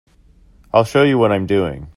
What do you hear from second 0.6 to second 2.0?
I'll show you what I'm doing.